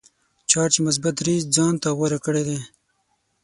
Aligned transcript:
چارج 0.49 0.73
یې 0.77 0.81
مثبت 0.87 1.13
درې 1.19 1.35
ځانته 1.55 1.89
غوره 1.97 2.19
کړی 2.25 2.43
دی. 2.47 2.59